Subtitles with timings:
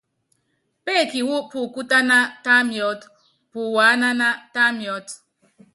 [0.83, 3.01] Péeki wú pukútáná, tá miɔ́t,
[3.51, 5.07] puwaánáná, tá miɔ́t.